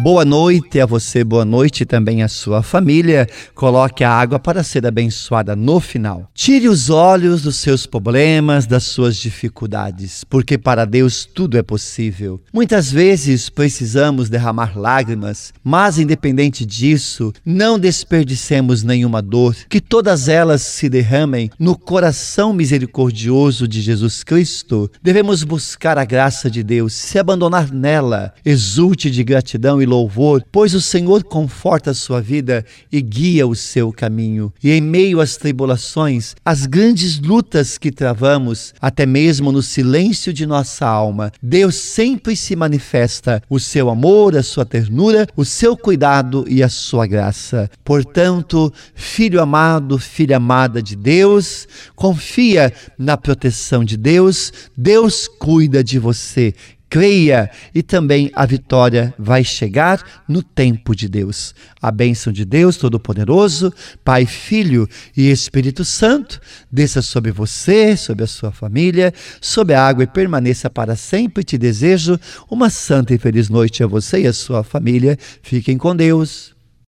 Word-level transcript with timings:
Boa 0.00 0.24
noite 0.24 0.80
a 0.80 0.86
você, 0.86 1.22
boa 1.22 1.44
noite 1.44 1.84
também 1.84 2.24
à 2.24 2.28
sua 2.28 2.60
família. 2.60 3.28
Coloque 3.54 4.02
a 4.02 4.10
água 4.10 4.38
para 4.38 4.64
ser 4.64 4.84
abençoada 4.84 5.54
no 5.54 5.78
final. 5.78 6.28
Tire 6.34 6.68
os 6.68 6.90
olhos 6.90 7.42
dos 7.42 7.56
seus 7.56 7.86
problemas, 7.86 8.66
das 8.66 8.82
suas 8.82 9.16
dificuldades, 9.16 10.24
porque 10.24 10.58
para 10.58 10.84
Deus 10.84 11.24
tudo 11.24 11.56
é 11.56 11.62
possível. 11.62 12.40
Muitas 12.52 12.90
vezes 12.90 13.48
precisamos 13.48 14.28
derramar 14.28 14.76
lágrimas, 14.76 15.52
mas 15.62 15.98
independente 16.00 16.66
disso, 16.66 17.32
não 17.44 17.78
desperdicemos 17.78 18.82
nenhuma 18.82 19.22
dor, 19.22 19.54
que 19.68 19.80
todas 19.80 20.26
elas 20.26 20.62
se 20.62 20.88
derramem 20.88 21.48
no 21.60 21.78
coração 21.78 22.52
misericordioso 22.52 23.68
de 23.68 23.80
Jesus 23.80 24.24
Cristo. 24.24 24.90
Devemos 25.00 25.44
buscar 25.44 25.96
a 25.96 26.04
graça 26.04 26.50
de 26.50 26.64
Deus, 26.64 26.92
se 26.92 27.20
abandonar 27.20 27.70
nela, 27.70 28.34
exulte 28.44 29.08
de 29.08 29.22
gratidão 29.22 29.81
e 29.82 29.86
louvor, 29.86 30.44
pois 30.50 30.74
o 30.74 30.80
Senhor 30.80 31.24
conforta 31.24 31.90
a 31.90 31.94
sua 31.94 32.20
vida 32.20 32.64
e 32.90 33.00
guia 33.00 33.46
o 33.46 33.54
seu 33.54 33.92
caminho. 33.92 34.52
E 34.62 34.70
em 34.70 34.80
meio 34.80 35.20
às 35.20 35.36
tribulações, 35.36 36.34
às 36.44 36.66
grandes 36.66 37.18
lutas 37.18 37.76
que 37.76 37.90
travamos, 37.90 38.72
até 38.80 39.04
mesmo 39.04 39.52
no 39.52 39.62
silêncio 39.62 40.32
de 40.32 40.46
nossa 40.46 40.86
alma, 40.86 41.32
Deus 41.42 41.74
sempre 41.74 42.36
se 42.36 42.54
manifesta 42.54 43.42
o 43.48 43.58
seu 43.58 43.90
amor, 43.90 44.36
a 44.36 44.42
sua 44.42 44.64
ternura, 44.64 45.26
o 45.36 45.44
seu 45.44 45.76
cuidado 45.76 46.44
e 46.48 46.62
a 46.62 46.68
sua 46.68 47.06
graça. 47.06 47.70
Portanto, 47.84 48.72
filho 48.94 49.40
amado, 49.40 49.98
filha 49.98 50.36
amada 50.36 50.82
de 50.82 50.96
Deus, 50.96 51.66
confia 51.94 52.72
na 52.98 53.16
proteção 53.16 53.84
de 53.84 53.96
Deus, 53.96 54.52
Deus 54.76 55.28
cuida 55.28 55.82
de 55.82 55.98
você 55.98 56.54
creia 56.92 57.50
e 57.74 57.82
também 57.82 58.30
a 58.34 58.44
vitória 58.44 59.14
vai 59.18 59.42
chegar 59.42 60.22
no 60.28 60.42
tempo 60.42 60.94
de 60.94 61.08
Deus. 61.08 61.54
A 61.80 61.90
bênção 61.90 62.30
de 62.30 62.44
Deus 62.44 62.76
Todo-Poderoso, 62.76 63.72
Pai, 64.04 64.26
Filho 64.26 64.86
e 65.16 65.30
Espírito 65.30 65.86
Santo, 65.86 66.38
desça 66.70 67.00
sobre 67.00 67.32
você, 67.32 67.96
sobre 67.96 68.24
a 68.24 68.26
sua 68.26 68.52
família, 68.52 69.10
sobre 69.40 69.74
a 69.74 69.82
água 69.82 70.04
e 70.04 70.06
permaneça 70.06 70.68
para 70.68 70.94
sempre. 70.94 71.42
Te 71.42 71.56
desejo 71.56 72.20
uma 72.50 72.68
santa 72.68 73.14
e 73.14 73.18
feliz 73.18 73.48
noite 73.48 73.82
a 73.82 73.86
você 73.86 74.24
e 74.24 74.26
a 74.26 74.32
sua 74.34 74.62
família. 74.62 75.16
Fiquem 75.42 75.78
com 75.78 75.96
Deus. 75.96 76.51